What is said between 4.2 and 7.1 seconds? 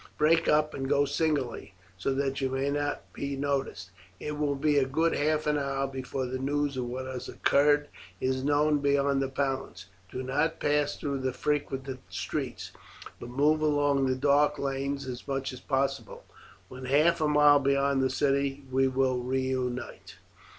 will be a good half hour before the news of what